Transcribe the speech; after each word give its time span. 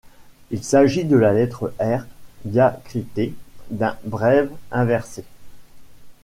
Il 0.49 0.63
s'agit 0.63 1.03
de 1.05 1.15
la 1.15 1.31
lettre 1.31 1.75
R 1.79 2.05
diacritée 2.43 3.35
d'un 3.69 3.95
brève 4.03 4.49
inversée. 4.71 5.25